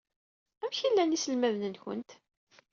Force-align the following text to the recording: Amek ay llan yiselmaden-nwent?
Amek 0.63 0.79
ay 0.81 0.91
llan 0.91 1.13
yiselmaden-nwent? 1.15 2.11